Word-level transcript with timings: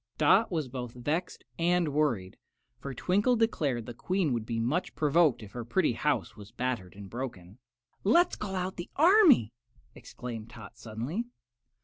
Dot 0.17 0.51
was 0.51 0.67
both 0.67 0.95
vexed 0.95 1.43
and 1.59 1.89
worried, 1.93 2.35
for 2.79 2.91
Twinkle 2.91 3.35
declared 3.35 3.85
the 3.85 3.93
Queen 3.93 4.33
would 4.33 4.47
be 4.47 4.59
much 4.59 4.95
provoked 4.95 5.43
if 5.43 5.51
her 5.51 5.63
pretty 5.63 5.93
house 5.93 6.35
was 6.35 6.49
battered 6.51 6.95
and 6.95 7.07
broken. 7.07 7.59
"Let's 8.03 8.35
call 8.35 8.55
out 8.55 8.77
the 8.77 8.89
army," 8.95 9.53
exclaimed 9.93 10.49
Tot, 10.49 10.75
suddenly. 10.75 11.25